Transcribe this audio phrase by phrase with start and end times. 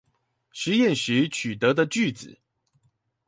[0.51, 2.39] 實驗時取得的句子